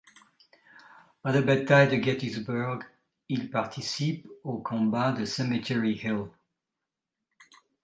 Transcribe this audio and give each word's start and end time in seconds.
À 1.23 1.31
la 1.31 1.43
bataille 1.43 1.89
de 1.95 2.03
Gettysburg, 2.03 2.79
il 3.29 3.51
participe 3.51 4.27
aux 4.43 4.57
combats 4.57 5.11
de 5.11 5.25
Cemetery 5.25 5.93
Hill. 6.03 6.25